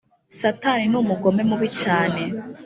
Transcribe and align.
Satani 0.37 0.85
numugome 0.91 1.41
mubi 1.49 1.69
cyane 1.81 2.21